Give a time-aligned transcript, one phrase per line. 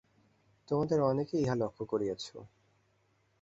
[0.67, 2.23] তোমরা অনেকেই ইহা লক্ষ্য করিয়াছ।